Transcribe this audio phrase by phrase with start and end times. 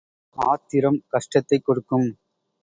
[0.35, 2.17] ஆத்திரம் கஷ்டத்தைக் கொடுக்கும்.